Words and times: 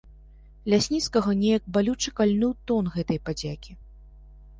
Лясніцкага 0.73 1.35
неяк 1.41 1.67
балюча 1.75 2.13
кальнуў 2.21 2.55
тон 2.71 2.89
гэтай 2.95 3.21
падзякі. 3.29 3.77